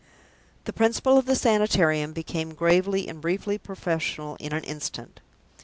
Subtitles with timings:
[0.63, 5.19] The Principal of the Sanitarium became gravely and briefly professional in an instant.